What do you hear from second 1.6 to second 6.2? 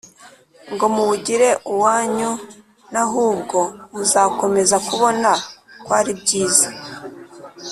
uwanyu n Ahubwo muzakomeze kubona ko ari